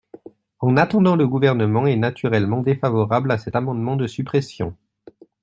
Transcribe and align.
En 0.61 0.77
attendant, 0.77 1.15
le 1.15 1.27
Gouvernement 1.27 1.85
est 1.85 1.95
naturellement 1.95 2.63
défavorable 2.63 3.29
à 3.31 3.37
cet 3.37 3.55
amendement 3.55 3.95
de 3.97 4.07
suppression. 4.07 4.75